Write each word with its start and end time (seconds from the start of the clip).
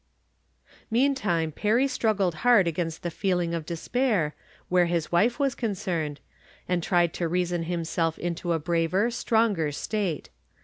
Meantime 0.89 1.51
Perry 1.51 1.87
struggled 1.87 2.33
hard 2.41 2.67
against 2.67 3.03
the 3.03 3.11
feeling 3.11 3.53
of 3.53 3.67
despair, 3.67 4.33
where 4.67 4.87
his 4.87 5.11
wife 5.11 5.37
was 5.37 5.53
concerned, 5.53 6.19
and 6.67 6.81
tried 6.81 7.13
to 7.13 7.27
reason 7.27 7.61
himself 7.61 8.17
into 8.17 8.51
a 8.51 8.57
braver, 8.57 9.11
stronger 9.11 9.71
state. 9.71 10.31